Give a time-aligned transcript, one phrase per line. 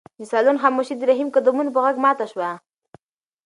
[0.19, 2.49] د صالون خاموشي د رحیم د قدمونو په غږ ماته شوه.